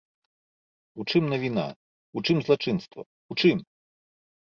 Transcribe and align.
У 1.03 1.05
чым 1.09 1.23
навіна, 1.35 1.67
у 2.17 2.25
чым 2.25 2.37
злачынства, 2.49 3.01
у 3.09 3.33
чым? 3.43 3.57